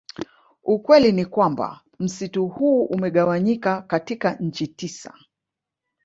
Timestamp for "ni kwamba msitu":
1.11-2.47